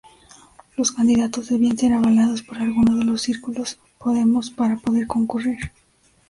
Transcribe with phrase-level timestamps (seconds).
[0.77, 5.71] Los candidatos debían ser avalados por alguno de los Círculos Podemos para poder concurrir.